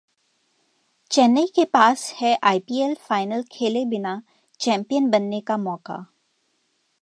चेन्नई 1.11 1.47
के 1.55 1.65
पास 1.77 2.05
है 2.21 2.33
आईपीएल 2.51 2.95
फाइनल 3.09 3.43
खेले 3.51 3.85
बिना 3.93 4.21
चैंपियन 4.59 5.09
बनने 5.11 5.41
का 5.51 5.57
मौका 5.69 6.05